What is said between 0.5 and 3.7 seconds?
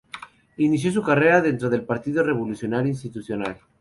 Inició su carrera dentro del Partido Revolucionario Institucional.